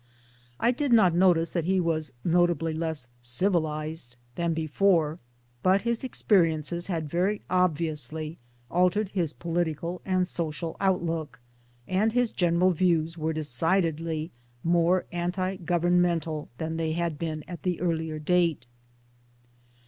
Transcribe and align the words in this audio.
I 0.59 0.71
did 0.71 0.91
not 0.91 1.13
notice 1.13 1.53
that 1.53 1.65
he 1.65 1.79
was 1.79 2.11
notably 2.23 2.73
less' 2.73 3.07
civilized' 3.37 4.15
than 4.35 4.55
before, 4.55 5.19
but 5.61 5.81
his 5.83 6.03
experiences 6.03 6.87
had 6.87 7.07
very 7.07 7.43
obviously 7.51 8.39
altered 8.71 9.09
his 9.09 9.31
political 9.33 10.01
and 10.03 10.27
social 10.27 10.75
outlook, 10.79 11.39
and 11.87 12.13
his 12.13 12.31
general 12.31 12.71
views 12.71 13.15
were 13.15 13.31
decidedly 13.31 14.31
more 14.63 15.05
anti 15.11 15.57
governmental 15.57 16.49
than 16.57 16.77
they 16.77 16.93
had 16.93 17.19
been 17.19 17.43
at 17.47 17.61
the 17.61 17.79
earlier 17.79 18.17
date. 18.17 18.65